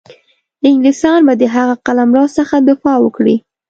[0.67, 3.35] انګلیسیان به د هغه قلمرو څخه دفاع وکړي.